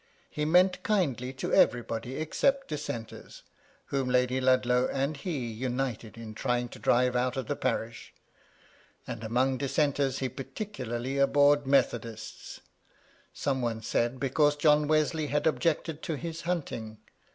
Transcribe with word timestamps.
He 0.31 0.45
meant 0.45 0.81
kindly 0.81 1.31
to 1.33 1.53
everybody 1.53 2.15
except 2.17 2.69
dis 2.69 2.87
senters, 2.87 3.43
whom 3.93 4.09
Lady 4.09 4.41
Ludlow 4.41 4.87
and 4.91 5.15
he 5.15 5.45
united 5.53 6.17
in 6.17 6.33
trying 6.33 6.69
to 6.69 6.79
drive 6.79 7.15
out 7.15 7.37
of 7.37 7.45
the 7.45 7.55
parish; 7.55 8.11
and 9.05 9.23
among 9.23 9.59
dissenters 9.59 10.17
he 10.17 10.27
particularly 10.27 11.19
abhorred 11.19 11.67
Methodists— 11.67 12.61
some 13.35 13.61
one 13.61 13.83
said, 13.83 14.19
because 14.19 14.55
John 14.55 14.87
Wesley 14.87 15.27
had 15.27 15.45
objected 15.45 16.01
to 16.01 16.15
his 16.17 16.41
hunting. 16.49 16.97